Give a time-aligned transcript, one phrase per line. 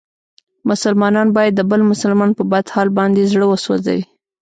[0.69, 4.03] مسلمان باید د بل مسلمان په بد حال باندې زړه و سوځوي.